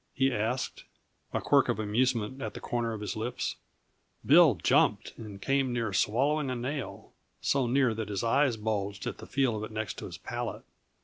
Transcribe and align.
he 0.15 0.33
asked, 0.33 0.85
a 1.31 1.39
quirk 1.39 1.69
of 1.69 1.77
amusement 1.77 2.41
at 2.41 2.55
the 2.55 2.59
corner 2.59 2.91
of 2.91 3.01
his 3.01 3.15
lips. 3.15 3.57
Bill 4.25 4.55
jumped 4.55 5.13
and 5.15 5.39
came 5.39 5.71
near 5.71 5.93
swallowing 5.93 6.49
a 6.49 6.55
nail; 6.55 7.13
so 7.39 7.67
near 7.67 7.93
that 7.93 8.09
his 8.09 8.23
eyes 8.23 8.57
bulged 8.57 9.05
at 9.05 9.19
the 9.19 9.27
feel 9.27 9.55
of 9.55 9.63
it 9.63 9.69
next 9.71 9.99
his 9.99 10.17
palate. 10.17 10.63